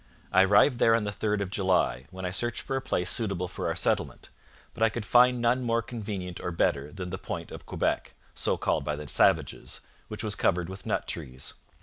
[0.31, 3.47] I arrived there on the third of July, when I searched for a place suitable
[3.47, 4.31] for our settlement,
[4.73, 8.57] but I could find none more convenient or better than the point of Quebec, so
[8.57, 11.53] called by the savages, which was covered with nut trees.